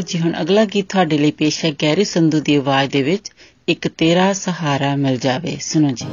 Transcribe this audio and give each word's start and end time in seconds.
ਹੁਣ 0.00 0.32
ਅਗਲਾ 0.40 0.64
ਗੀਤ 0.64 0.88
ਤੁਹਾਡੇ 0.88 1.18
ਲਈ 1.18 1.30
ਪੇਸ਼ 1.30 1.64
ਹੈ 1.64 1.72
ਗੈਰੀ 1.72 2.04
ਸੰਧੂ 2.04 2.40
ਦੀ 2.40 2.54
ਆਵਾਜ਼ 2.56 2.90
ਦੇ 2.90 3.02
ਵਿੱਚ, 3.02 3.30
ਇੱਕ 3.68 3.88
ਤੇਰਾ 3.88 4.32
ਸਹਾਰਾ 4.32 4.96
ਮਿਲ 4.96 5.18
ਜਾਵੇ। 5.18 5.58
ਸੁਣੋ 5.60 5.90
ਜੀ। 5.90 6.06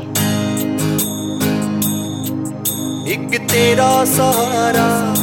ਇੱਕ 3.12 3.52
ਤੇਰਾ 3.52 4.06
ਸਹਾਰਾ, 4.06 5.16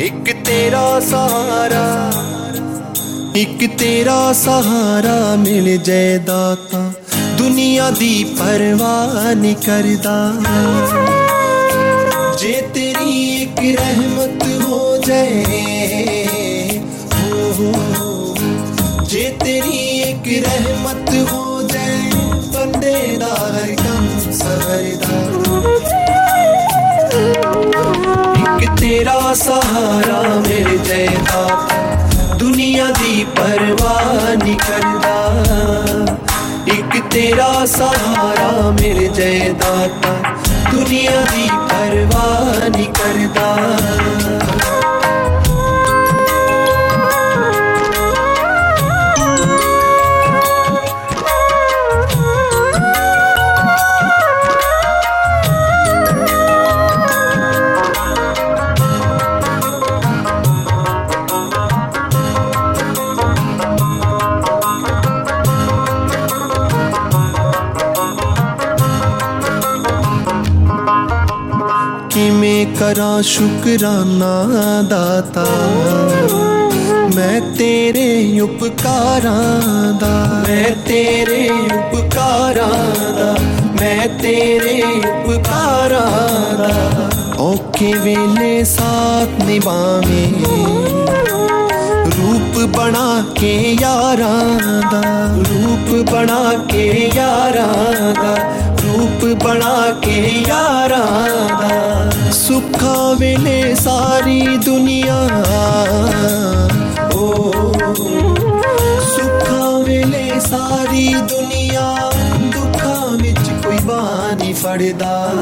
ਇੱਕ 0.00 0.32
ਤੇਰਾ 0.44 1.00
ਸਹਾਰਾ, 1.00 2.12
ਇੱਕ 3.36 3.78
ਤੇਰਾ 3.78 4.32
ਸਹਾਰਾ 4.32 5.36
ਮਿਲ 5.36 5.76
ਜੇ 5.76 6.18
ਦਾਤਾ 6.18 6.92
ਦੁਨੀਆ 7.38 7.90
ਦੀ 7.90 8.24
ਪਰਵਾਹ 8.38 9.34
ਨਹੀਂ 9.34 9.56
ਕਰਦਾ। 9.56 10.32
ਜੇ 12.38 12.62
ਤੇਰੀ 12.74 13.42
ਇੱਕ 13.42 13.80
ਰਹਿਮਤ 13.80 14.64
ਹੋ 14.64 14.98
ਜਾਏ 15.06 15.73
हो। 17.56 19.04
जे 19.04 19.24
तेरी 19.42 19.78
एक 20.02 20.24
रहमत 20.44 21.10
हो 21.30 21.42
जाए 21.72 22.10
बंदे 22.54 22.94
दा 23.16 23.34
कम 23.80 24.08
सवरदा 24.38 25.18
एक 28.42 28.68
तेरा 28.80 29.18
सहारा 29.34 30.20
मेरे 30.38 30.78
जयदा 30.88 31.42
दुनिया 32.38 32.86
दी 32.90 33.24
परवाह 33.38 34.10
नहीं 34.34 34.56
करदा। 34.56 35.16
एक 36.74 37.00
तेरा 37.12 37.50
सहारा 37.66 38.50
मेरे 38.80 39.08
जयदाता 39.16 40.12
दुनिया 40.70 41.20
दी 41.24 41.48
परवाह 41.72 42.68
नहीं 42.68 42.90
करदा। 43.00 43.48
तेरा 72.94 73.20
शुकराना 73.26 74.34
दाता, 74.86 75.44
मैं 77.14 77.40
तेरे 77.54 78.06
उपकारां 78.40 79.98
दा 79.98 80.12
मैं 80.46 80.70
तेरे 80.84 81.40
उपकारां 81.78 82.70
दा 83.18 83.32
मैं 83.80 84.06
तेरे 84.18 84.76
उपकारां 85.10 86.06
दा 86.60 86.70
औखे 87.46 87.92
वेले 88.04 88.54
साथ 88.64 89.44
निभावे, 89.46 90.24
रूप 92.14 92.64
बना 92.76 93.08
के 93.40 93.54
यारां 93.82 94.38
दा 94.94 95.02
रूप 95.50 95.90
बना 96.12 96.42
के 96.70 96.86
यारां 97.16 98.12
दा 98.22 98.34
ਰੂਪ 99.24 99.44
ਬਣਾ 99.44 99.92
ਕੇ 100.02 100.44
ਯਾਰਾਂ 100.48 101.48
ਦਾ। 101.62 102.10
ਸੁੱਖਾਂ 102.30 103.14
ਵੇਲੇ 103.14 103.74
ਸਾਰੀ 103.74 104.56
ਦੁਨੀਆ। 104.56 105.28
ਓ, 107.14 107.52
ਸੁੱਖਾਂ 109.16 109.84
ਵੇਲੇ 109.84 110.32
ਸਾਰੀ 110.40 111.14
ਦੁਨੀਆ। 111.14 112.12
ਦੁੱਖਾਂ 112.38 113.08
ਵਿੱਚ 113.10 113.66
ਕੋਈ 113.66 113.78
ਬਾਣੀ 113.78 114.52
ਫੜਦਾ। 114.52 115.32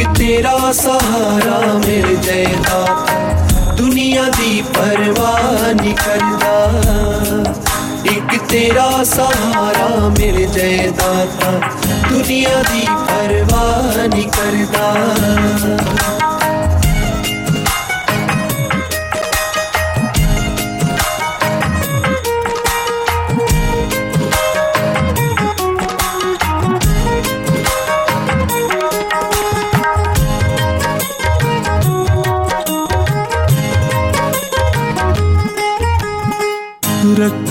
ਇੱਕ 0.00 0.18
ਤੇਰਾ 0.18 0.72
ਸਹਾਰਾ 0.72 1.72
ਮਿਲ 1.86 2.16
ਜਾਏ 2.16 2.46
ਦੁਨੀਆ 3.76 4.22
ਦੀ 4.22 4.64
ਪਰਵਾਹ 4.74 5.74
ਨਹੀਂ 5.74 5.94
ਕਰਦਾ। 5.94 6.70
तेरा 8.52 8.88
सहारा 9.08 10.08
मिल 10.08 10.36
जाए 10.52 10.88
दाता 10.98 11.52
दुनिया 12.08 12.62
की 12.62 12.84
परवाह 13.08 13.96
नहीं 14.06 14.26
करता। 14.36 16.21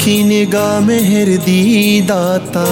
ਕਰਦਾ 0.01 0.09
ਰੱਖੀ 0.09 0.23
ਨਿਗਾਹ 0.23 0.81
ਮਿਹਰ 0.81 1.37
ਦੀ 1.37 2.01
ਦਾਤਾ। 2.01 2.65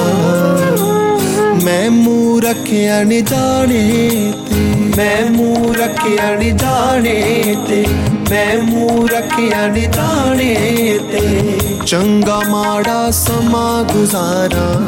ਮੈਂ 1.64 1.90
ਮੂੰਹ 1.92 2.42
ਰੱਖਿਆ 2.42 3.04
ਨੀ 3.04 3.22
ਜਾਣੇ 3.22 4.34
ਤੇ, 4.50 4.76
ਮੈਂ 4.98 5.32
ਮੂੰਹ 5.32 5.74
ਰੱਖਿਆ 5.76 6.36
ਨੀ 6.36 6.52
ਜਾਣੇ 6.52 7.56
ਤੇ, 7.70 7.86
ਮੈਂ 8.32 8.58
ਮੂੰਹ 8.64 9.08
ਰੱਖਿਆ 9.08 9.68
ਨੀ 9.68 9.82
ਜਾਣੇ 9.82 11.00
ਤੇ। 11.12 11.58
ਚੰਗਾ 11.86 12.40
ਮਾੜਾ 12.50 13.12
ਸਮਾਂ 13.12 13.84
ਗੁਜ਼ਾਰਾਂ, 13.84 14.82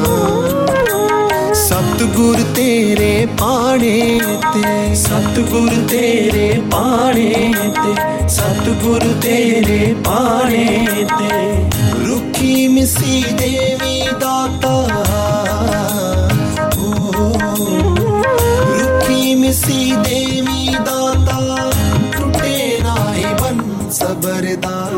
ਸਤਗੁਰ 1.53 2.35
ਤੇਰੇ 2.55 3.27
ਪਾਣੇ 3.39 4.19
ਤੇ, 4.53 4.95
ਸਤਗੁਰ 4.95 5.69
ਤੇਰੇ 5.89 6.61
ਪਾਣੇ 6.71 7.53
ਤੇ, 7.53 8.27
ਸਤਗੁਰ 8.27 9.13
ਤੇਰੇ 9.21 9.95
ਪਾਣੇ 10.05 11.05
ਤੇ। 11.19 11.70
सी 12.85 13.21
देवी 13.33 13.95
दाता। 14.21 14.73
रुखी 18.79 19.35
मिसी 19.35 19.95
देवी 19.95 20.75
दाता। 20.87 21.39
टूटे 22.17 22.55
ना 22.83 22.95
ही 23.09 23.25
बन 23.41 23.89
सबरदार 23.91 24.93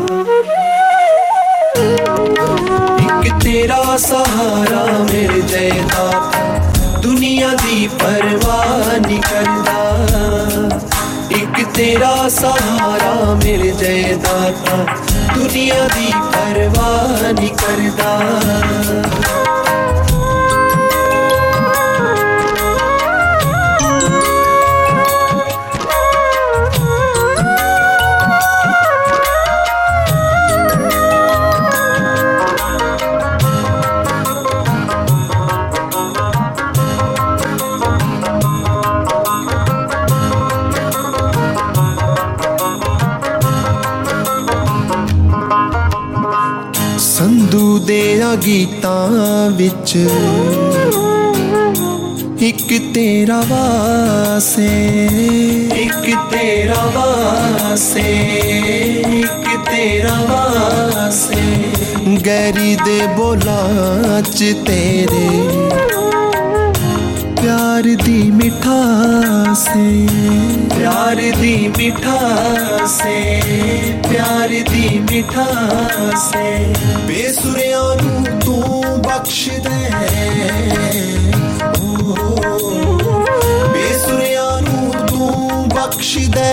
एक 3.26 3.32
तेरा 3.42 3.96
सहारा 3.96 4.84
मेरे 5.04 5.42
जयदाता 5.42 7.00
दुनिया 7.00 7.52
दी 7.54 7.86
परवाह 8.02 8.96
निकलदा 9.08 9.78
कि 11.56 11.64
तेरा 11.76 12.28
सहारा 12.28 13.12
मिल 13.34 13.62
जाए 13.78 14.14
दाता। 14.24 14.76
दुनिया 15.34 15.86
की 15.88 16.10
परवाह 16.34 17.32
नहीं 17.32 17.50
करदा 17.62 19.43
ਗੀਤਾਂ 48.33 49.49
ਵਿੱਚ 49.49 49.95
ਇੱਕ 52.41 52.67
ਤੇਰਾ 52.93 53.39
ਵਾਸੇ 53.49 54.67
ਇੱਕ 55.75 56.09
ਤੇਰਾ 56.31 56.85
ਵਾਸੇ 56.95 58.01
ਇੱਕ 59.19 59.47
ਤੇਰਾ 59.69 60.15
ਵਾਸੇ 60.29 61.41
ਗੈਰੀ 62.25 62.75
ਦੇ 62.85 62.99
ਬੋਲਾਂ 63.17 64.21
ਚ 64.21 64.53
ਤੇਰੇ 64.67 65.27
ਪਿਆਰ 67.41 67.95
ਦੀ 68.05 68.21
ਮਿਠਾਸੇ 68.31 70.07
ਪਿਆਰ 70.75 71.21
ਦੀ 71.41 71.55
ਮਿਠਾਸੇ 71.77 73.41
ਪਿਆਰ 74.09 74.49
ਦੀ 74.71 74.99
ਮਿਠਾਸੇ 75.11 76.73
ਬੇਸੁਰਿਆਂ 77.07 77.95
ਨੂੰ 78.03 78.12
ਤੂੰ 79.33 79.33
ਬਖਸ਼ 79.33 79.49
ਦੇ 79.59 79.69
ਓ, 81.67 82.35
ਬੇਸੁਰਿਆਂ 83.73 84.61
ਨੂੰ 84.61 84.91
ਤੂੰ 85.07 85.67
ਬਖਸ਼ 85.69 86.17
ਦੇ 86.29 86.51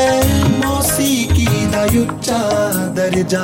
ਮੌਸੀਕੀ 0.65 1.67
ਦਾ 1.73 1.83
ਉੱਚਾ 2.01 2.39
ਜਾ 3.23 3.43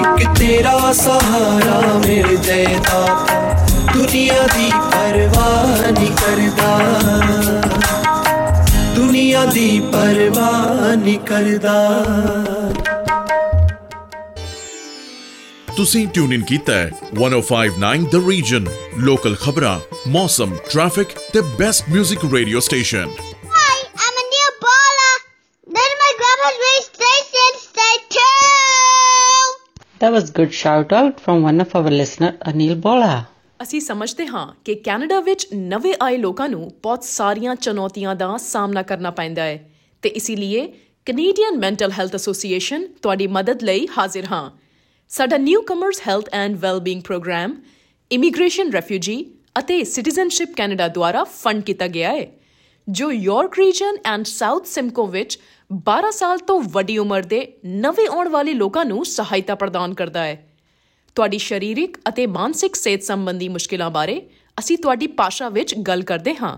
ਇੱਕ 0.00 0.38
ਤੇਰਾ 0.38 0.92
ਸਹਾਰਾ 0.92 1.80
ਮਿਲ 2.06 2.36
ਜਾਏ 2.36 2.78
ਤਾਂ 2.84 3.06
ਦੁਨੀਆ 3.94 4.46
ਦੀ 4.54 4.70
ਪਰਵਾਹ 4.92 5.90
ਨਹੀਂ 5.90 6.10
ਕਰਦਾ 6.16 6.78
ਦੁਨੀਆ 8.96 9.44
ਦੀ 9.46 9.80
ਪਰਵਾਹ 9.92 10.96
ਨਹੀਂ 10.96 11.18
ਕਰਦਾ 11.18 11.78
ਤੁਸੀਂ 15.79 16.07
ਟਿਊਨ 16.07 16.33
ਇਨ 16.33 16.41
ਕੀਤਾ 16.43 16.73
ਹੈ 16.73 16.89
1059 17.17 18.05
ਦ 18.11 18.19
ਰੀਜਨ 18.25 18.65
ਲੋਕਲ 19.03 19.35
ਖਬਰਾਂ 19.35 19.79
ਮੌਸਮ 20.07 20.55
ਟ੍ਰੈਫਿਕ 20.65 21.13
ਤੇ 21.33 21.41
best 21.59 21.89
뮤직 21.89 22.25
radio 22.33 22.59
station 22.59 23.13
Hi, 23.53 23.77
I'm 23.99 24.17
a 24.17 24.25
new 24.25 24.49
baller. 24.65 25.13
Then 25.67 25.95
my 26.01 26.11
grandma's 26.19 26.59
radio 26.63 26.83
station, 26.89 27.57
stay 27.61 27.95
tuned. 28.17 29.55
That 30.01 30.15
was 30.17 30.29
good 30.33 30.59
shout 30.59 30.99
out 30.99 31.23
from 31.23 31.47
one 31.47 31.65
of 31.67 31.79
our 31.79 31.97
listener 31.97 32.35
Anil 32.49 32.77
Bola. 32.83 33.15
ਅਸੀਂ 33.59 33.81
ਸਮਝਦੇ 33.81 34.27
ਹਾਂ 34.27 34.45
ਕਿ 34.65 34.75
Canada 34.83 35.19
ਵਿੱਚ 35.23 35.47
ਨਵੇਂ 35.55 35.95
ਆਏ 36.01 36.17
ਲੋਕਾਂ 36.19 36.49
ਨੂੰ 36.49 36.71
ਬਹੁਤ 36.83 37.03
ਸਾਰੀਆਂ 37.05 37.55
ਚੁਣੌਤੀਆਂ 37.63 38.15
ਦਾ 38.17 38.35
ਸਾਹਮਣਾ 38.43 38.81
ਕਰਨਾ 38.83 39.11
ਪੈਂਦਾ 39.15 39.43
ਹੈ 39.43 39.59
ਤੇ 40.03 40.09
ਇਸੇ 40.15 40.35
ਲਈ 40.35 40.67
ਕੈਨੇਡੀਅਨ 41.07 41.59
ਮੈਂਟਲ 41.59 41.91
ਹੈਲਥ 41.91 42.15
ਐਸੋਸੀਏਸ਼ਨ 42.15 42.87
ਤੁਹਾਡੀ 43.01 43.27
ਮਦਦ 43.35 43.63
ਲਈ 43.63 43.87
ਹਾਜ਼ਰ 43.97 44.25
ਹਾਂ 44.31 44.49
ਸਾਡਾ 45.09 45.37
newcomers 45.37 46.01
health 46.07 46.25
and 46.33 46.55
wellbeing 46.57 47.01
programme 47.01 47.55
immigration 48.11 48.71
refugee 48.71 49.15
ਅਤੇ 49.59 49.83
ਸਿਟੀਜ਼ਨਸ਼ਿਪ 49.83 50.49
ਕੈਨੇਡਾ 50.55 50.87
ਦੁਆਰਾ 50.87 51.23
ਫੰਡ 51.23 51.63
ਕੀਤਾ 51.63 51.87
ਗਿਆ 51.87 52.11
ਹੈ, 52.11 52.27
ਜੋ 52.87 53.11
York 53.11 53.57
region 53.59 53.97
and 54.05 54.25
South 54.25 54.65
Simcoe 54.65 55.05
ਵਿੱਚ 55.07 55.39
12 55.89 56.11
ਸਾਲ 56.11 56.37
ਤੋਂ 56.37 56.61
ਵੱਡੀ 56.61 56.97
ਉਮਰ 56.97 57.23
ਦੇ 57.23 57.41
ਨਵੇਂ 57.65 58.07
ਆਉਣ 58.07 58.29
ਵਾਲੇ 58.29 58.53
ਲੋਕਾਂ 58.53 58.85
ਨੂੰ 58.85 59.05
ਸਹਾਇਤਾ 59.05 59.55
ਪ੍ਰਦਾਨ 59.55 59.93
ਕਰਦਾ 59.93 60.23
ਹੈ। 60.23 60.47
ਤੁਹਾਡੀ 61.15 61.37
ਸਰੀਰਕ 61.37 61.97
ਅਤੇ 62.09 62.27
ਮਾਨਸਿਕ 62.27 62.75
ਸਿਹਤ 62.75 63.03
ਸੰਬੰਧੀ 63.03 63.49
ਮੁਸ਼ਕਿਲਾਂ 63.49 63.89
ਬਾਰੇ 63.89 64.21
ਅਸੀਂ 64.59 64.77
ਤੁਹਾਡੀ 64.77 65.07
ਭਾਸ਼ਾ 65.07 65.49
ਵਿੱਚ 65.49 65.75
ਗੱਲ 65.75 66.01
ਕਰਦੇ 66.01 66.35
ਹਾਂ। 66.35 66.57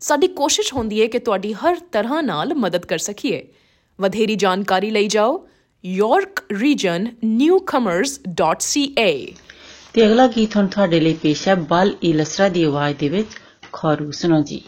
ਸਾਡੀ 0.00 0.28
ਕੋਸ਼ਿਸ਼ 0.28 0.74
ਹੁੰਦੀ 0.74 1.02
ਹੈ 1.02 1.06
ਕਿ 1.06 1.18
ਤੁਹਾਡੀ 1.18 1.52
ਹਰ 1.52 1.76
ਤਰ੍ਹਾਂ 1.92 2.22
ਨਾਲ 2.22 2.54
ਮਦਦ 2.54 2.86
ਕਰ 2.86 2.98
ਸਕੀਏ। 2.98 3.46
ਵਧੇਰੀ 3.98 4.34
ਜਾਣਕਾਰੀ 4.34 4.90
ਲਈ 4.90 5.08
ਜਾਓ 5.08 5.48
ਯਾਰਕ 5.86 6.42
ਰੀਜਨ 6.60 7.04
yorkregionnewcomers.ca 7.04 9.34
ਤੇ 9.92 10.06
ਅਗਲਾ 10.06 10.26
ਗੀਤ 10.26 10.56
ਹੁਣ 10.56 10.66
ਤੁਹਾਡੇ 10.66 11.00
ਲਈ 11.00 11.14
ਪੇਸ਼ 11.14 11.48
ਹੈ 11.48 11.54
ਬਲ 11.54 11.96
ਇਲਸਰਾ 12.02 12.48
ਦੀ 12.48 12.64
ਆਵਾਜ਼ 12.64 12.98
ਦੇ 12.98 13.08
ਵਿੱਚ। 13.08 13.28
ਖਰੂ 13.72 14.10
ਸੁਣੋ 14.10 14.42
ਜੀ। 14.42 14.62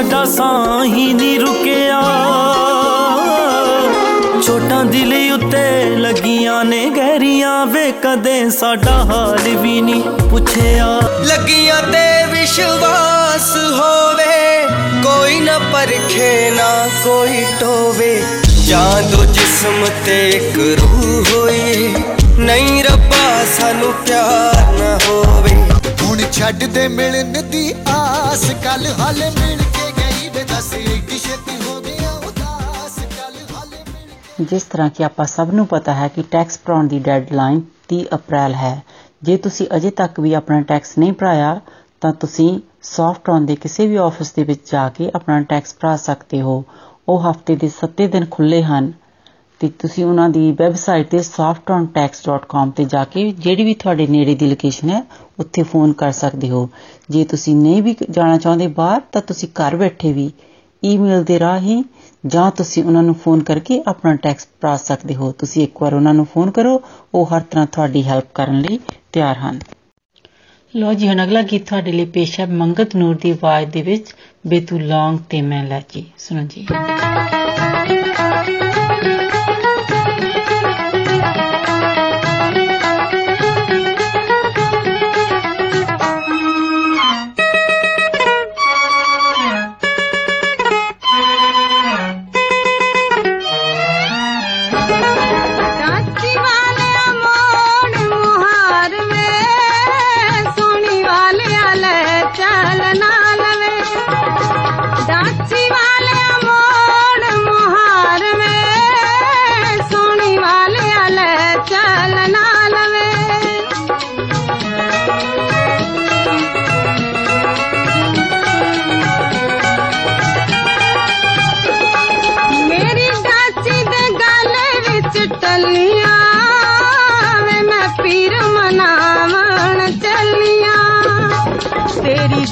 ਸਾਡਾ 0.00 0.24
ਸਾਹ 0.24 0.84
ਨਹੀਂ 1.14 1.38
ਰੁਕਿਆ। 1.40 2.00
ਛੋਟਾਂ 4.46 4.84
ਦਿਲ 4.84 5.12
ਉੱਤੇ 5.32 5.96
ਲੱਗੀਆਂ 5.96 6.64
ਨੇ 6.64 6.78
ਗਹਿਰੀਆਂ 6.90 7.66
ਵੇ 7.66 7.90
ਕਦੇ 8.04 8.38
ਸਾਡਾ 8.50 8.92
ਹਾਲ 9.10 9.48
ਵੀ 9.62 9.80
ਨਹੀਂ 9.80 10.28
ਪੁੱਛਿਆ। 10.30 10.86
ਲੱਗੀਆਂ 11.24 11.82
ਤੇ 11.82 12.24
ਵਿਸ਼ਵਾਸ 12.30 13.50
ਹੋਵੇ 13.78 14.66
ਕੋਈ 15.04 15.40
ਨਾ 15.40 15.58
ਪਰਖੇ 15.72 16.50
ਨਾ 16.50 16.70
ਕੋਈ 17.04 17.44
ਟੋਵੇ। 17.60 18.22
ਜਾਂ 18.66 19.02
ਦੋ 19.02 19.24
ਜਿਸਮ 19.24 19.86
ਤੇ 20.06 20.18
ਇੱਕ 20.28 20.58
ਰੂਹ 20.80 21.24
ਹੋਈ 21.32 21.94
ਨਹੀਂ 22.38 22.84
ਰੱਬਾ 22.84 23.44
ਸਾਨੂੰ 23.58 23.92
ਪਿਆਰ 24.06 24.72
ਨਾ 24.72 24.98
ਹੋਵੇ। 25.08 25.56
ਹੁਣ 26.02 26.22
ਛੱਡ 26.32 26.64
ਦੇ 26.64 26.88
ਮਿਲਣ 26.88 27.42
ਦੀ 27.42 27.72
ਆਸ 27.88 28.50
ਕੱਲ 28.64 28.86
ਹਾਲੇ 29.00 29.30
ਮਿਲ 29.30 29.58
ਜਿਸ 34.40 34.62
ਤਰ੍ਹਾਂ 34.62 34.90
ਕਿ 34.90 35.04
ਆਪਾਂ 35.04 35.24
ਸਭ 35.24 35.48
ਨੂੰ 35.52 35.66
ਪਤਾ 35.66 35.94
ਹੈ 35.94 36.08
ਕਿ 36.08 36.22
ਟੈਕਸ 36.30 36.60
ਭਰਾਉਣ 36.64 36.86
ਦੀ 36.86 36.98
ਡੈਡਲਾਈਨ 36.98 37.62
30 37.88 38.04
ਅਪ੍ਰੈਲ 38.14 38.54
ਹੈ। 38.54 38.82
ਜੇ 39.22 39.36
ਤੁਸੀਂ 39.36 39.66
ਅਜੇ 39.76 39.90
ਤੱਕ 39.90 40.20
ਵੀ 40.20 40.34
ਆਪਣਾ 40.34 40.60
ਟੈਕਸ 40.60 40.98
ਨਹੀਂ 40.98 41.12
ਭਰਾਇਆ, 41.12 41.60
ਤਾਂ 42.00 42.12
ਤੁਸੀਂ 42.12 42.60
ਸੌਫਟਰਨ 42.82 43.46
ਦੇ 43.46 43.56
ਕਿਸੇ 43.56 43.86
ਵੀ 43.86 43.96
ਆਫਿਸ 43.96 44.32
ਦੇ 44.32 44.44
ਵਿੱਚ 44.44 44.72
ਜਾ 44.72 44.88
ਕੇ 44.88 45.10
ਆਪਣਾ 45.14 45.40
ਟੈਕਸ 45.40 45.74
ਭਰਾ 45.80 45.96
ਸਕਦੇ 45.96 46.40
ਹੋ। 46.40 46.64
ਉਹ 47.08 47.30
ਹਫ਼ਤੇ 47.30 47.56
ਦੇ 47.56 47.68
7 47.68 48.06
ਦਿਨ 48.08 48.26
ਖੁੱਲੇ 48.30 48.62
ਹਨ 48.62 48.92
ਤੇ 49.60 49.68
ਤੁਸੀਂ 49.68 50.04
ਉਹਨਾਂ 50.04 50.28
ਦੀ 50.28 50.52
ਵੈਬਸਾਈਟ 50.52 51.10
ਤੇ 51.10 51.18
softontexts.com 51.18 52.70
ਤੇ 52.70 52.84
ਜਾ 52.84 53.04
ਕੇ 53.04 53.32
ਜਿਹੜੀ 53.32 53.64
ਵੀ 53.64 53.74
ਤੁਹਾਡੇ 53.74 54.06
ਨੇੜੇ 54.06 54.34
ਦੀ 54.34 54.46
ਲੋਕੇਸ਼ਨ 54.46 54.90
ਹੈ, 54.90 55.02
ਉੱਥੇ 55.38 55.62
ਫੋਨ 55.62 55.92
ਕਰ 55.92 56.12
ਸਕਦੇ 56.12 56.50
ਹੋ। 56.50 56.68
ਜੇ 57.10 57.24
ਤੁਸੀਂ 57.24 57.56
ਨਹੀਂ 57.56 57.82
ਵੀ 57.82 57.96
ਜਾਣਾ 58.10 58.38
ਚਾਹੁੰਦੇ 58.38 58.66
ਬਾਹਰ, 58.66 59.00
ਤਾਂ 59.12 59.22
ਤੁਸੀਂ 59.22 59.48
ਘਰ 59.48 59.76
ਬੈਠੇ 59.76 60.12
ਵੀ 60.12 60.32
ਈਮੇਲ 60.84 61.24
ਦੇ 61.24 61.38
ਰਾਹੀਂ 61.38 61.84
ਜਾਂ 62.26 62.50
ਤੁਸੀਂ 62.50 62.84
ਉਹਨਾਂ 62.84 63.02
ਨੂੰ 63.02 63.14
ਫੋਨ 63.14 63.42
ਕਰਕੇ 63.42 63.82
ਆਪਣਾ 63.86 64.14
ਟੈਕਸ 64.14 64.48
ਭਰਾ 64.60 64.76
ਸਕਦੇ 64.76 65.14
ਹੋ। 65.14 65.32
ਤੁਸੀਂ 65.32 65.62
ਇੱਕ 65.62 65.82
ਵਾਰ 65.82 65.94
ਉਹਨਾਂ 65.94 66.14
ਨੂੰ 66.14 66.26
ਫੋਨ 66.26 66.50
ਕਰੋ, 66.50 66.82
ਉਹ 67.14 67.26
ਹਰ 67.26 67.40
ਤਰ੍ਹਾਂ 67.40 67.66
ਤੁਹਾਡੀ 67.66 68.02
ਹੈਲਪ 68.04 68.24
ਕਰਨ 68.34 68.60
ਲਈ 68.60 68.78
ਤਿਆਰ 69.12 69.36
ਹਨ। 69.36 69.60
ਲੋ 70.76 70.94
ਜੀ, 70.94 71.08
ਹੁਣ 71.08 71.24
ਅਗਲਾ 71.24 71.42
ਗੀਤ 71.42 71.66
ਤੁਹਾਡੇ 71.66 71.92
ਲਈ 71.92 72.04
ਪੇਸ਼ 72.04 72.40
ਹੈ 72.40 72.46
ਮੰਗਤ 72.46 72.96
ਨੂਰ 72.96 73.14
ਦੀ 73.14 73.30
ਆਵਾਜ਼ 73.30 73.70
ਦੇ 73.70 73.82
ਵਿੱਚ, 73.82 74.14
ਬੇਤੂ 74.46 74.78
ਲੌਂਗ 74.78 75.18
ਤੇ 75.28 75.42
ਮੈਂ 75.42 75.64
ਲਾਚੀ 75.64 76.06
ਸੁਣੋ 76.18 76.42
ਜੀ। 76.42 76.66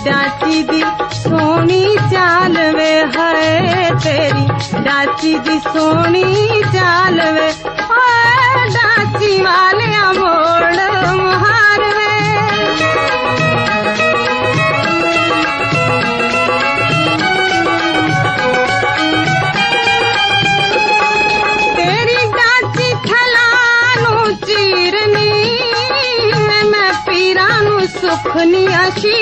चाची 0.09 0.63
दी 0.63 0.83
सोनी 1.15 1.85
चाल 2.13 2.55
में 2.77 2.99
है 3.17 3.91
तेरी। 4.05 4.47
डाची 4.85 5.35
दी 5.39 5.59
सोनी 5.67 6.63
चाल 6.75 7.21
में 7.35 7.53
डाची 8.75 9.33
वाले 9.43 9.91
मोड़ 10.19 10.77
तेरी 21.77 22.21
चीरनी, 24.47 25.31
मैं 26.49 26.65
सुखनी 27.99 28.67
अशी 28.75 29.18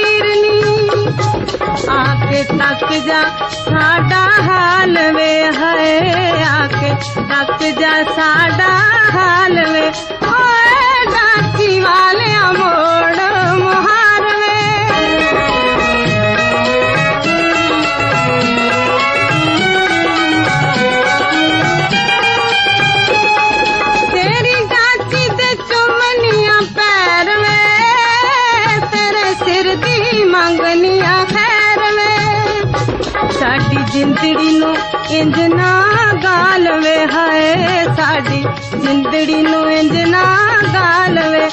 आके 2.26 2.42
तक 2.42 3.06
जा, 3.06 3.22
साडा 3.48 4.22
हाल 4.46 4.98
वे 5.16 5.32
है 5.58 6.44
आके। 6.44 6.90
तक 7.30 7.62
जा, 7.80 7.92
साडा 8.10 8.72
हाल 9.14 9.58
वे, 9.70 9.86
ओए 10.30 11.04
डाची 11.14 11.80
वाले 11.80 12.32
अमोर 12.34 12.95
इंज 34.24 35.38
ना 35.52 35.72
गाल 36.22 36.68
वे 36.82 36.96
हाय 37.12 37.84
साडी। 37.98 38.42
जिंदड़ी 38.86 39.42
नु 39.42 39.58
इंज 39.70 39.96
ना 40.12 40.24
गाल 40.76 41.18
वे 41.32 41.48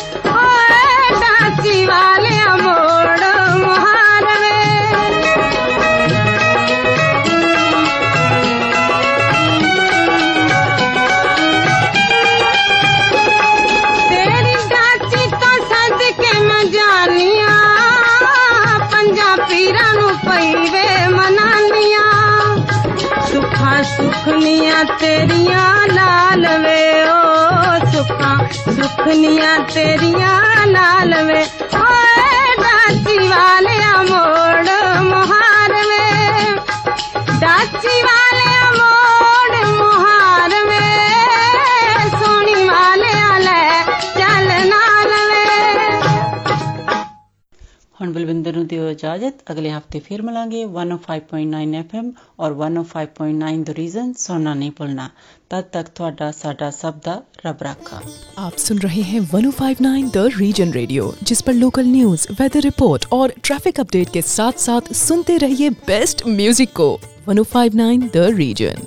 ਬਲਵਿੰਦਰ 48.22 48.56
ਨੂੰ 48.56 48.66
ਦਿਓ 48.66 48.88
ਇਜਾਜ਼ਤ 48.90 49.38
ਅਗਲੇ 49.52 49.70
ਹਫਤੇ 49.70 50.00
ਫਿਰ 50.00 50.22
ਮਿਲਾਂਗੇ 50.22 50.62
105.9 50.64 51.78
FM 51.78 52.10
ਔਰ 52.40 52.52
105.9 52.58 53.62
ਦ 53.64 53.74
ਰੀਜ਼ਨ 53.78 54.12
ਸੁਣਨਾ 54.18 54.52
ਨਹੀਂ 54.54 54.70
ਭੁੱਲਣਾ 54.72 55.08
ਤਦ 55.50 55.64
ਤੱਕ 55.72 55.88
ਤੁਹਾਡਾ 55.94 56.30
ਸਾਡਾ 56.32 56.70
ਸਭ 56.72 57.00
ਦਾ 57.04 57.14
ਰੱਬ 57.46 57.62
ਰਾਖਾ 57.62 58.00
आप 58.42 58.58
सुन 58.58 58.80
रहे 58.82 59.02
हैं 59.04 59.20
1059 59.22 60.04
द 60.10 60.22
रीजन 60.34 60.74
रेडियो 60.74 61.08
जिस 61.30 61.42
पर 61.44 61.56
लोकल 61.56 61.88
न्यूज 61.88 62.26
वेदर 62.40 62.64
रिपोर्ट 62.66 63.06
और 63.12 63.34
ट्रैफिक 63.42 63.80
अपडेट 63.80 64.12
के 64.12 64.22
साथ 64.28 64.64
साथ 64.64 64.92
सुनते 65.00 65.38
रहिए 65.40 65.70
बेस्ट 65.86 66.24
म्यूजिक 66.34 66.74
को 66.76 66.88
1059 67.28 68.08
द 68.10 68.26
रीजन 68.36 68.84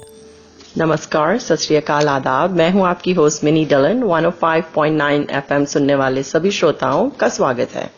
नमस्कार 0.78 1.38
सत 1.46 1.64
श्री 1.64 1.76
अकाल 1.78 2.10
आदाब 2.10 2.56
मैं 2.58 2.70
हूं 2.74 2.86
आपकी 2.90 3.14
होस्ट 3.16 3.44
मिनी 3.46 3.66
डलन 3.72 4.06
105.9 4.12 5.10
एफएम 5.40 5.66
सुनने 5.74 5.96
वाले 6.02 6.24
सभी 6.30 6.60
श्रोताओं 6.60 7.10
का 7.22 7.30
स्वागत 7.38 7.76
है 7.76 7.90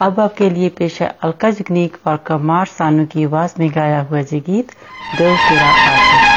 अब 0.00 0.18
आपके 0.20 0.48
लिए 0.50 0.68
पेश 0.78 1.00
है 1.02 1.08
अलका 1.22 1.50
जगनीक 1.50 1.96
और 2.06 2.16
कमार 2.26 2.66
सानू 2.68 3.06
की 3.14 3.24
आवाज़ 3.24 3.54
में 3.58 3.68
गाया 3.74 4.00
हुआ 4.10 4.18
ये 4.20 4.40
गीत 4.48 4.72
दिल 5.12 5.36
तेरा 5.48 5.70
आशिक। 5.94 6.30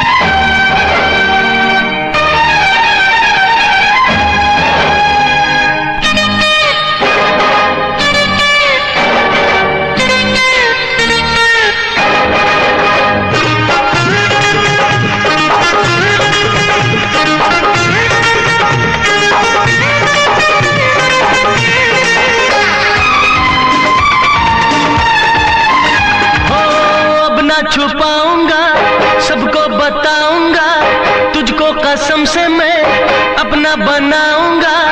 बनाऊँगा। 33.75 34.90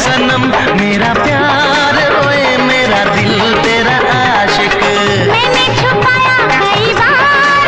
सनम 0.00 0.42
मेरा 0.76 1.12
प्यार 1.14 1.96
मेरा 2.60 3.04
दिल 3.14 3.34
तेरा 3.64 3.96
आशिक। 4.10 4.74
मैंने 5.28 5.64
छुपाया 5.76 6.36
कई 6.50 6.92
बार 6.94 7.66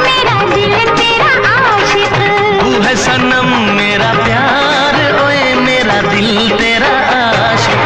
मेरा 0.00 0.36
दिल 0.54 0.74
तेरा 0.92 1.54
आशिक। 1.72 2.14
तू 2.60 2.70
है 2.82 2.94
सनम 2.96 3.48
मेरा 3.76 4.12
प्यार 4.14 4.94
मेरा 5.60 6.00
दिल 6.02 6.50
तेरा 6.50 6.94
आशिक। 7.16 7.82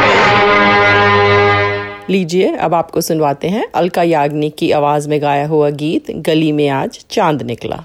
लीजिए 2.11 2.55
अब 2.57 2.75
आपको 2.75 3.01
सुनवाते 3.01 3.49
हैं 3.49 3.65
अलका 3.75 4.03
याग्निक 4.03 4.57
की 4.59 4.71
आवाज़ 4.73 5.09
में 5.09 5.21
गाया 5.23 5.47
हुआ 5.47 5.71
गीत 5.83 6.11
गली 6.27 6.53
में 6.53 6.69
आज 6.69 7.05
चाँद 7.11 7.43
निकला। 7.43 7.85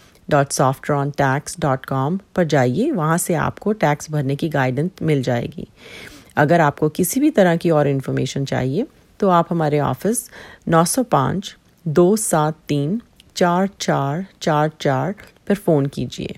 www.softrontax.com 0.33 2.19
पर 2.35 2.43
जाइए, 2.43 2.91
वहाँ 2.91 3.17
से 3.17 3.33
आपको 3.33 3.71
टैक्स 3.73 4.11
भरने 4.11 4.35
की 4.35 4.49
गाइडेंस 4.49 4.91
मिल 5.01 5.23
जाएगी। 5.23 5.67
अगर 6.37 6.61
आपको 6.61 6.89
किसी 6.89 7.19
भी 7.19 7.29
तरह 7.29 7.55
की 7.55 7.69
और 7.69 7.87
इन्फॉर्मेशन 7.87 8.45
चाहिए 8.45 8.87
तो 9.19 9.29
आप 9.29 9.47
हमारे 9.49 9.79
ऑफ़िस 9.79 10.29
905 10.69 11.55
दो 11.87 12.15
सात 12.15 12.55
तीन 12.67 13.01
चार 13.35 13.69
चार 13.79 14.25
चार 14.41 14.71
चार 14.81 15.15
पर 15.47 15.55
फ़ोन 15.55 15.85
कीजिए। 15.85 16.37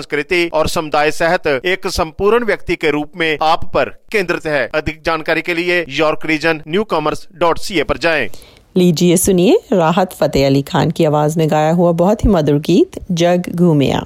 संस्कृति 0.00 0.48
और 0.54 0.68
समुदाय 0.68 1.10
सहित 1.10 1.46
एक 1.46 1.86
संपूर्ण 1.86 2.44
व्यक्ति 2.44 2.76
के 2.76 2.90
रूप 2.90 3.12
में 3.16 3.38
आप 3.42 3.70
पर 3.74 3.88
केंद्रित 4.12 4.46
है। 4.46 4.68
अधिक 4.74 5.02
जानकारी 5.06 5.42
के 5.42 5.54
लिए 5.54 5.84
York 5.88 6.26
region 6.26 6.62
newcomers 6.84 7.26
dot 7.34 7.58
C 7.58 7.78
A 7.78 7.82
पर 7.82 7.98
जाए। 7.98 8.28
लीजिए, 8.76 9.16
सुनिए 9.16 9.58
राहत 9.72 10.12
फतेह 10.12 10.46
अली 10.46 10.62
खान 10.62 10.90
की 10.90 11.04
आवाज़ 11.04 11.38
में 11.38 11.50
गाया 11.50 11.72
हुआ 11.72 11.92
बहुत 11.92 12.24
ही 12.24 12.30
मधुर 12.30 12.58
गीत, 12.58 12.98
जग 13.12 13.50
घूमिया। 13.54 14.04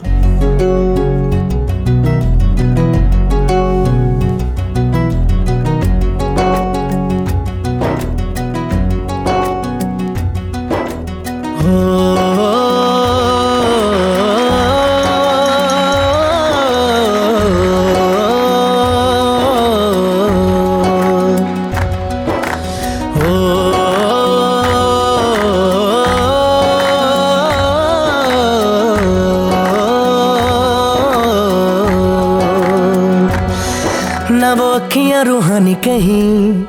न 34.31 34.55
वो 34.59 34.67
अखियाँ 34.71 35.25
रूहानी 35.25 35.75
कहीं, 35.75 36.65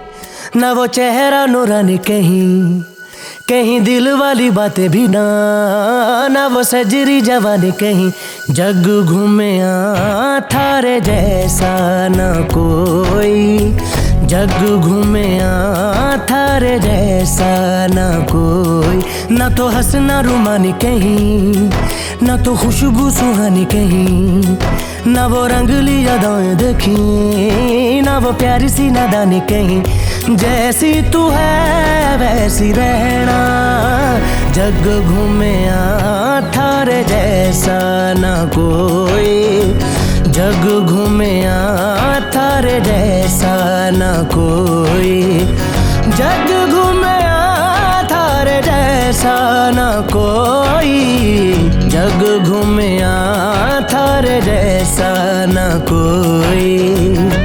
न 0.58 0.72
वो 0.74 0.86
चेहरा 0.88 1.46
नूरानी 1.46 1.98
कहीं 1.98 2.82
कहीं 3.50 3.80
दिल 3.82 4.08
वाली 4.18 4.50
बातें 4.50 4.89
भी 4.89 5.08
ना 5.08 5.22
ना 6.28 6.46
वो 6.48 6.62
सजरी 6.63 7.22
जवानी 7.22 7.72
कहीं, 7.72 8.12
जग 8.50 8.88
घूमे 9.06 9.52
थारे 10.54 11.00
जैसा 11.02 11.74
न 12.08 12.48
कोई। 12.54 13.44
जग 14.26 14.82
घूमे 14.82 15.28
थारे 16.30 16.78
जैसा 16.80 17.52
न 17.88 18.26
कोई। 18.32 19.36
ना 19.38 19.50
तो 19.50 19.68
हंसना 19.68 20.20
रुमानी 20.22 20.72
कहीं, 20.84 21.70
ना 22.24 22.38
तो 22.38 22.56
खुशबू 22.56 23.10
सुहानी 23.10 23.66
कहीं। 23.66 24.58
ना 25.14 25.26
वो 25.28 25.46
रंगली 25.48 25.98
यादाएँ 26.08 26.56
देखी, 26.56 28.02
ना 28.02 28.18
वो 28.18 28.32
प्यारी 28.34 28.70
सी 28.70 28.90
नादानी 28.92 29.40
कहीं। 29.52 30.36
जैसी 30.36 30.94
तू 31.12 31.30
है, 31.30 32.18
वैसी 32.18 32.72
रहना। 32.72 33.40
जग 34.54 34.84
घूमे 35.08 35.56
थारे 36.56 37.04
जैसा 37.04 37.80
न 38.18 38.50
कोई। 38.54 39.34
जग 40.36 40.86
घूमया 40.86 41.60
थारे 42.36 42.80
जैसा 42.82 43.56
न 43.89 44.28
कोई। 44.34 45.21
जग 46.17 46.50
घूमया 46.71 47.38
थारे 48.04 48.62
जैसा 48.62 49.36
न 49.69 50.08
कोई। 50.13 51.00
जग 51.89 52.43
घूमया 52.48 53.15
थारे 53.93 54.41
जैसा 54.41 55.13
न 55.48 55.80
कोई। 55.91 57.44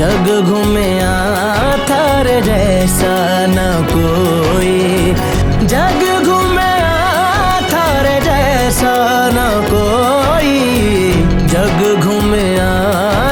जग 0.00 0.28
घूमया 0.44 1.14
थारे 1.76 2.40
जैसा 2.40 3.46
न 3.46 3.56
कोई। 3.90 4.78
जग 5.66 6.22
घूमया 6.24 6.94
थारे 7.60 8.20
जैसा 8.20 8.94
न 9.32 9.44
कोई। 9.70 10.56
जग 11.46 12.00
घूमया 12.00 12.70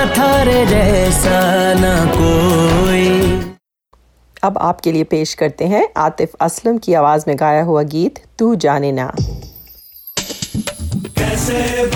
थारे 0.06 0.66
जैसा 0.66 1.40
न 1.76 2.06
कोई। 2.10 3.08
अब 4.42 4.58
आपके 4.58 4.92
लिए 4.92 5.04
पेश 5.04 5.34
करते 5.34 5.64
हैं 5.64 5.88
आतिफ 5.96 6.32
असलम 6.40 6.78
की 6.78 6.94
आवाज़ 6.94 7.24
में 7.28 7.36
गाया 7.40 7.62
हुआ 7.62 7.82
गीत 7.82 8.20
तू 8.38 8.54
जाने 8.54 8.92
ना। 8.92 9.12
कैसे 11.18 11.86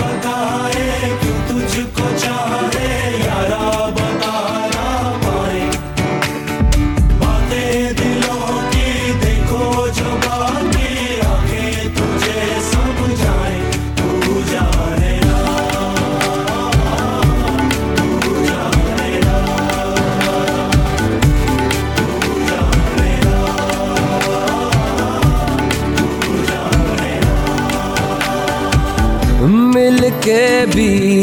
भी 30.65 31.21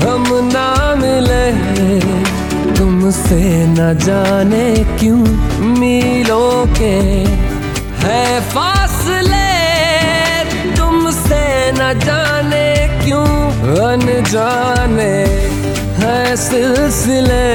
हम 0.00 0.24
ना 0.44 0.68
मिले 0.94 1.46
तुमसे 2.74 3.42
न 3.66 3.92
जाने 3.98 4.66
क्यों 4.98 5.24
मिलों 5.78 6.66
के 6.78 6.94
है 8.02 8.24
फासले। 8.50 9.48
तुमसे 10.76 11.42
न 11.72 11.92
जाने 12.04 12.68
क्यों 13.04 13.26
अनजाने 13.86 15.14
है 16.00 16.36
सिलसिले। 16.36 17.48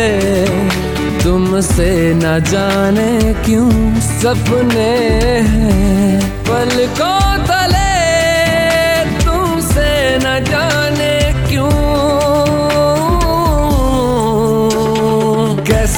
तुमसे 1.24 1.91
न 2.16 2.39
जाने 2.49 3.34
क्यों 3.45 3.72
सपने 4.01 4.91
हैं, 5.49 6.20
पलकों 6.47 7.21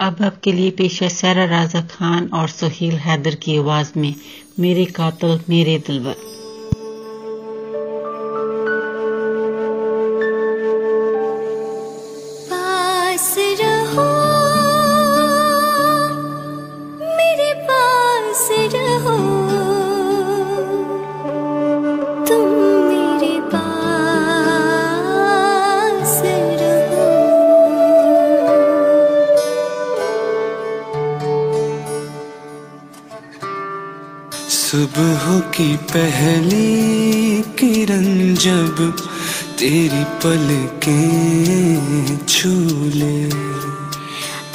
अब 0.00 0.22
आपके 0.22 0.52
लिए 0.52 0.70
पेश 0.70 1.02
है 1.02 1.08
सारा 1.08 1.44
राजा 1.44 1.80
खान 1.80 2.30
और 2.34 2.48
सुहेल 2.48 2.94
हैदर 2.94 3.34
की 3.34 3.56
आवाज़ 3.56 3.92
में, 3.96 4.14
मेरे 4.60 4.84
कातल, 4.84 5.40
मेरे 5.48 5.78
दिलबर। 5.78 6.39
पहली 35.92 37.42
किरण 37.58 38.34
जब 38.34 38.76
तेरी 39.58 40.02
पल 40.22 40.46
के 40.84 41.00
ले 42.98 43.18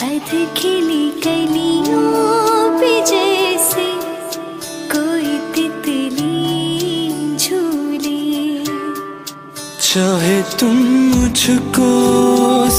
अध 0.06 0.32
खिली 0.58 1.10
कलियों 1.26 2.80
पे 2.80 2.92
जैसे 3.12 3.88
कोई 4.94 5.38
तितली 5.56 7.38
झूले। 7.38 8.24
चाहे 9.92 10.42
तुम 10.60 10.78
मुझको 11.12 11.92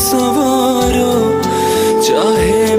सवारो 0.00 1.14
चाहे 2.08 2.76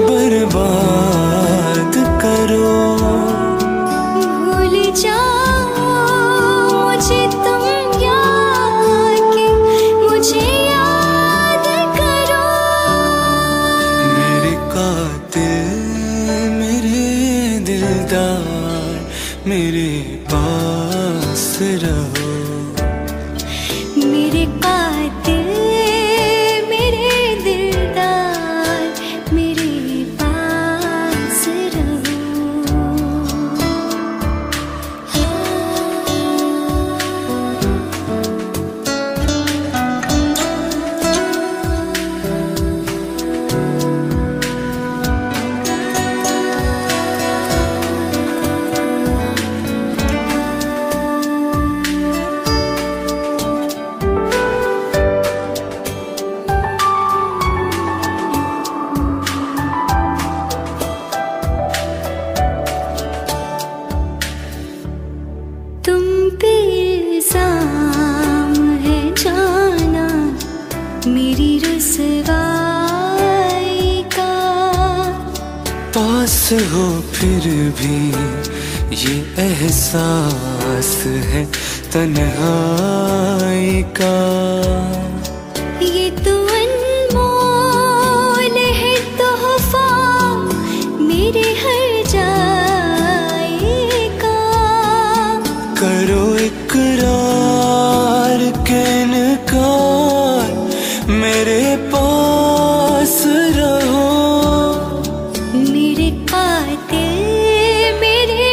मेरे 108.00 108.50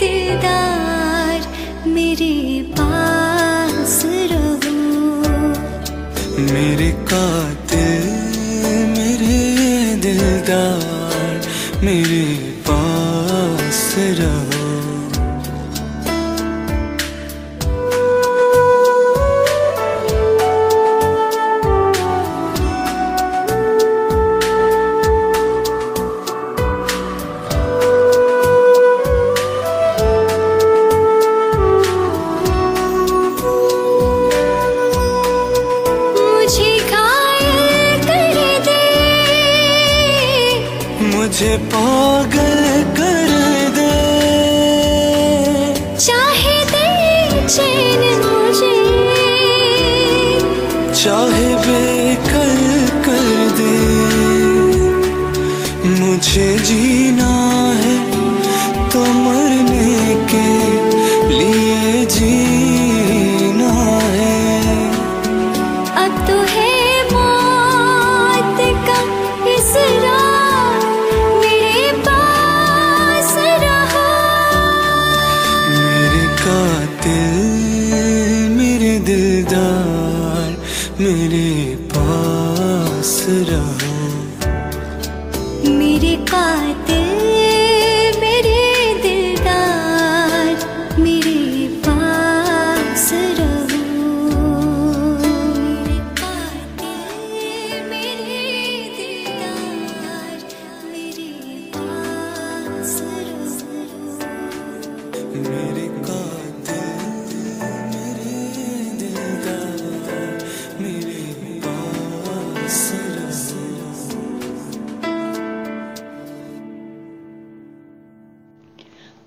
दिलदार 0.00 1.38
मेरे 1.86 2.34
पास 2.78 3.96
रहो। 4.32 4.74
मेरे 6.52 6.90
कातिल 7.12 8.06
मेरे 8.96 9.38
दिलदार 10.04 11.32
मेरे 11.84 12.09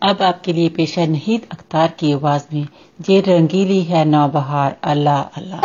अब 0.03 0.21
आपके 0.21 0.53
लिए 0.53 0.69
पेश 0.69 0.97
है 0.97 1.05
नहीद 1.07 1.41
अख्तार 1.51 1.93
की 1.99 2.11
आवाज़ 2.13 2.43
में, 2.53 2.67
ये 3.09 3.19
रंगीली 3.27 3.81
है 3.83 4.03
नौबहार, 4.05 4.75
अल्लाह 4.83 5.21
अल्लाह। 5.39 5.59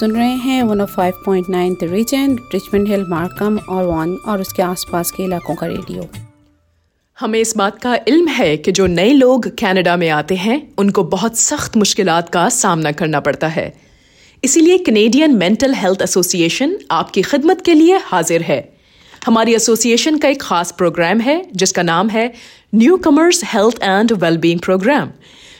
सुन 0.00 0.12
रहे 0.12 0.34
हैं 0.34 0.62
105.9 0.62 1.74
the 1.80 1.84
region 1.84 2.36
Richmond 2.54 2.88
Hill 2.88 3.04
Markham 3.08 3.58
और 3.58 3.84
वॉन 3.84 4.16
और 4.28 4.40
उसके 4.40 4.62
आसपास 4.62 5.10
के 5.10 5.22
इलाकों 5.22 5.54
का 5.54 5.66
रेडियो 5.66 6.08
हमें 7.18 7.38
इस 7.40 7.56
बात 7.56 7.78
का 7.82 7.94
इल्म 8.08 8.28
है 8.28 8.56
कि 8.56 8.72
जो 8.72 8.86
नए 8.86 9.12
लोग 9.12 9.48
कनाडा 9.48 9.96
में 9.96 10.08
आते 10.08 10.34
हैं, 10.34 10.74
उनको 10.78 11.04
बहुत 11.04 11.36
सख्त 11.38 11.76
मुश्किलात 11.76 12.28
का 12.28 12.48
सामना 12.48 12.92
करना 12.92 13.20
पड़ता 13.20 13.48
है। 13.48 13.74
इसीलिए 14.44 14.78
कनेडियन 14.78 15.34
मेंटल 15.34 15.74
हेल्थ 15.74 16.02
एसोसिएशन 16.02 16.76
आपकी 16.90 17.22
खिदमत 17.22 17.60
के 17.60 17.74
लिए 17.74 17.98
हाजिर 18.04 18.42
है। 18.42 18.72
हमारी 19.26 19.54
एसोसिएशन 19.54 20.18
का 20.18 20.28
एक 20.28 20.42
खास 20.42 20.72
प्रोग्राम 20.72 21.20
है, 21.20 21.46
जिसका 21.56 21.82
नाम 21.82 22.08
है 22.08 22.32
newcomers 22.96 23.44
health 23.44 23.82
and 23.82 24.12
wellbeing 24.12 24.60
programme 24.60 25.10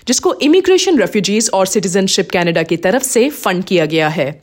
जिसको 0.06 0.34
इमिग्रेशन 0.34 0.98
रेफ्यूजीज 0.98 1.50
और 1.54 1.66
सिटीजनशिप 1.66 2.30
कनाडा 2.30 2.62
की 2.62 2.76
तरफ़ 2.76 3.02
से 3.02 3.30
फंड 3.30 3.64
किया 3.64 3.86
गया 3.86 4.08
है। 4.08 4.42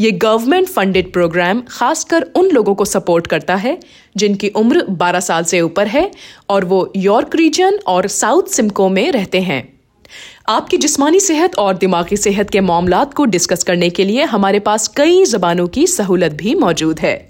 ये 0.00 0.10
गवर्नमेंट 0.10 0.68
फंडेड 0.68 1.12
प्रोग्राम 1.12 1.62
खासकर 1.68 2.22
उन 2.22 2.50
लोगों 2.50 2.74
को 2.74 2.84
सपोर्ट 2.84 3.26
करता 3.26 3.54
है, 3.54 3.80
जिनकी 4.16 4.48
उम्र 4.48 4.84
12 4.90 5.20
साल 5.20 5.44
से 5.44 5.60
ऊपर 5.60 5.86
है 5.86 6.10
और 6.48 6.64
वो 6.64 6.92
यॉर्क 6.96 7.36
रीजन 7.36 7.78
और 7.86 8.06
साउथ 8.06 8.42
सिमको 8.42 8.88
में 8.88 9.12
रहते 9.12 9.40
हैं। 9.40 9.78
आपकी 10.48 10.76
जिस्मानी 10.76 11.20
सेहत 11.20 11.56
और 11.56 11.76
दिमागी 11.76 12.16
सेहत 12.16 12.50
के 12.50 12.60
मामला 12.60 13.04
को 13.04 13.24
डिस्कस 13.24 13.62
करने 13.62 13.90
के 13.90 14.04
लिए 14.04 14.24
हमारे 14.24 14.60
पास 14.60 14.88
कई 14.88 15.24
जबानों 15.24 15.68
की 15.68 15.86
सहूलत 15.86 16.32
भी 16.32 16.54
मौजूद 16.54 17.00
है। 17.00 17.28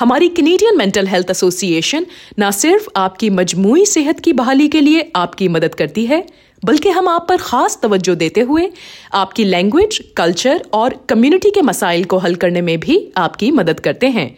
हमारी 0.00 0.28
कनेडियन 0.28 0.76
मेंटल 0.76 1.06
हेल्थ 1.06 1.30
एसोसिएशन 1.30 2.06
न 2.40 2.50
सिर्फ़ 2.50 2.88
आपकी 2.96 3.30
मजमू 3.30 3.84
सेहत 3.84 4.20
की 4.20 4.32
बहाली 4.32 4.68
के 4.68 4.80
लिए 4.80 5.12
आपकी 5.16 5.48
मदद 5.48 5.74
करती 5.74 6.06
है 6.06 6.26
बल्कि 6.64 6.90
हम 6.90 7.08
आप 7.08 7.26
पर 7.28 7.36
खास 7.36 7.78
तवज्जो 7.82 8.14
देते 8.14 8.40
हुए 8.42 8.70
आपकी 9.14 9.44
लैंग्वेज 9.44 9.98
कल्चर 10.16 10.62
और 10.74 10.94
कम्युनिटी 11.08 11.50
के 11.50 11.62
मसाइल 11.62 12.04
को 12.04 12.18
हल 12.18 12.34
करने 12.34 12.60
में 12.60 12.78
भी 12.80 12.98
आपकी 13.16 13.50
मदद 13.52 13.80
करते 13.80 14.08
हैं। 14.10 14.34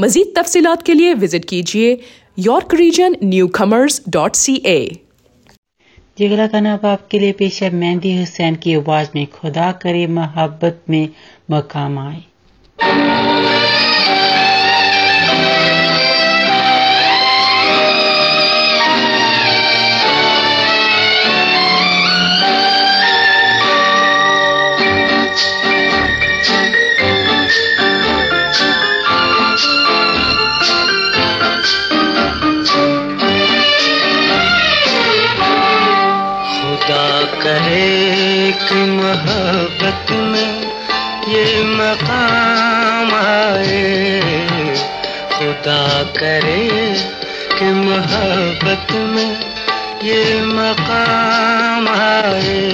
मजीद 0.00 0.32
तफसीलात 0.36 0.82
के 0.82 0.94
लिए 0.94 1.14
विज़िट 1.16 1.44
कीजिए 1.44 1.98
York 2.38 2.74
region 2.74 3.16
newcomers 3.54 4.00
dot 4.08 4.34
C 4.36 4.62
A 4.66 4.80
का 6.20 6.60
नाम 6.60 6.86
आपके 6.86 7.18
लिए 7.18 7.32
पेश 7.32 7.62
है, 7.62 7.70
मेहंदी 7.70 8.16
हुसैन 8.16 8.54
की 8.54 8.74
आवाज़ 8.74 9.08
में 9.14 9.26
खुदा 9.32 9.70
करे 9.82 10.06
मोहब्बत 10.08 10.80
में 10.90 11.08
मकाम 11.50 11.98
आए। 11.98 12.22
खुदा 45.68 46.02
करे 46.02 46.68
कि 47.58 47.64
मोहब्बत 47.64 48.92
में 48.92 49.32
ये 50.02 50.42
मकाम 50.42 51.88
आए। 51.88 52.70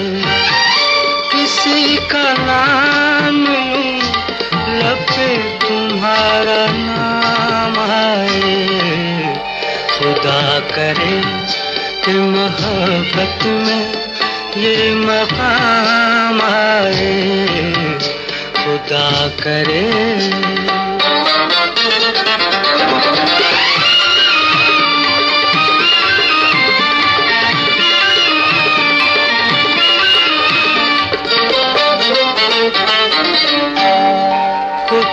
किसी 1.32 1.96
का 1.96 2.22
नाम 2.38 3.40
लूँ 3.46 3.98
लब 4.78 5.06
पे 5.10 5.28
तुम्हारा 5.36 6.66
नाम 6.70 7.74
आए। 7.90 8.62
खुदा 9.98 10.60
करे 10.60 11.20
कि 12.04 12.12
मोहब्बत 12.12 13.46
में 13.46 13.92
ये 14.62 14.94
मकाम 14.94 16.40
आए। 16.42 17.36
खुदा 18.56 19.28
करे 19.28 19.84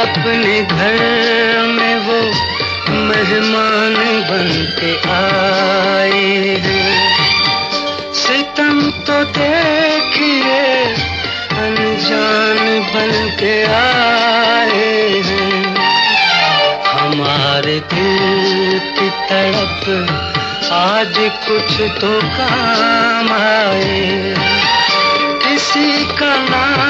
अपने 0.00 0.60
घर 0.62 0.98
में 1.76 1.96
वो 2.06 2.18
मेहमान 3.08 3.94
बन 4.28 4.48
के 4.78 4.92
आए 5.14 6.56
सितम 8.20 8.80
तो 9.08 9.18
देखिए, 9.38 10.60
अनजान 11.64 12.58
बन 12.94 13.12
के 13.40 13.54
आए 13.80 14.88
हमारे 16.92 17.78
दिल 17.94 18.78
की 18.98 19.08
तड़प 19.30 19.84
आज 20.72 21.14
कुछ 21.46 21.80
तो 22.00 22.12
काम 22.38 23.32
आए 23.32 24.34
किसी 25.44 26.04
का 26.20 26.34
नाम 26.50 26.89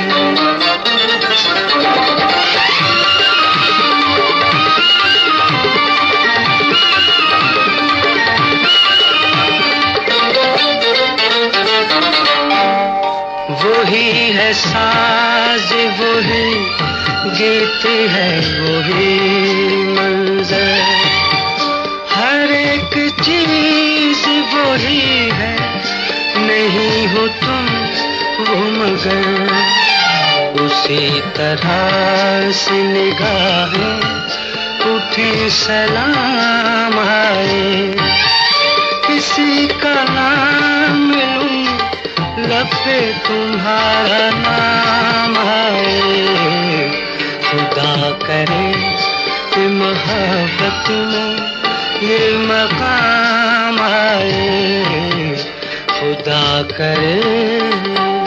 है 14.41 14.53
साज, 14.53 15.73
वही 15.73 16.53
गीत 17.29 17.85
है, 17.85 18.29
वही 18.39 19.17
मंजर। 19.87 20.81
हर 22.11 22.51
एक 22.51 23.15
चीज़ 23.21 24.25
वही 24.55 25.29
है, 25.29 25.55
नहीं 26.37 27.07
हो 27.07 27.27
तुम 27.27 27.65
वो 28.45 28.61
मगर। 28.71 29.53
उसी 30.61 31.21
तरह 31.21 32.51
से 32.51 32.83
निगाहें 32.83 34.01
उठी, 34.95 35.49
सलाम 35.49 36.99
आए 36.99 37.95
किसी 39.07 39.67
का 39.67 40.03
नाम 40.03 40.70
पे 42.83 42.99
तुम्हारा 43.27 44.29
नाम 44.37 45.37
आए 45.47 46.89
खुदा 47.49 47.93
करे 48.25 48.61
मोहब्बत 49.71 50.89
में 51.11 51.31
ये 52.03 52.19
मकाम 52.45 53.79
आए 53.81 55.35
खुदा 55.89 56.45
करे 56.71 58.20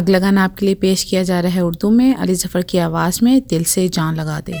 अगला 0.00 0.18
गाना 0.18 0.44
आपके 0.44 0.66
लिए 0.66 0.74
पेश 0.74 1.04
किया 1.04 1.22
जा 1.22 1.40
रहा 1.40 1.52
है 1.52 1.64
उर्दू 1.64 1.90
में, 1.90 2.14
अली 2.14 2.34
जफ़र 2.34 2.62
की 2.62 2.78
आवाज़ 2.78 3.24
में, 3.24 3.40
दिल 3.48 3.64
से 3.64 3.88
जान 3.88 4.14
लगा 4.14 4.40
दे। 4.40 4.60